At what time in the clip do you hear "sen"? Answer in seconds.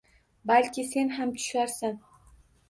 0.91-1.11